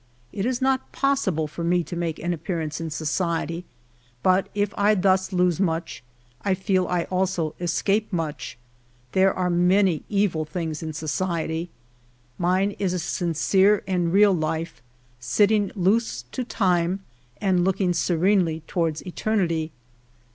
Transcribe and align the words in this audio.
It 0.33 0.47
is 0.47 0.63
not 0.63 0.91
pos. 0.91 1.21
sible 1.27 1.47
for 1.47 1.63
me 1.63 1.83
to 1.83 1.95
make 1.95 2.17
an 2.17 2.33
appearance 2.33 2.81
in 2.81 2.89
society, 2.89 3.65
but 4.23 4.49
if 4.55 4.73
I 4.75 4.95
thus 4.95 5.31
lose 5.31 5.59
much, 5.59 6.03
I 6.41 6.55
feel 6.55 6.87
I 6.87 7.03
also 7.03 7.53
escape 7.59 8.09
nmch; 8.11 8.55
there 9.11 9.31
are 9.31 9.51
many 9.51 10.01
evil 10.09 10.43
things 10.43 10.81
in 10.81 10.93
society. 10.93 11.69
Mine 12.39 12.71
is 12.79 12.93
a 12.93 12.97
sincere 12.97 13.83
and 13.85 14.11
real 14.11 14.33
life, 14.33 14.81
sitting 15.19 15.71
loose 15.75 16.23
to 16.31 16.43
time, 16.43 17.03
and 17.39 17.63
looking 17.63 17.93
serenely 17.93 18.63
towards 18.65 19.01
eternity. 19.05 19.71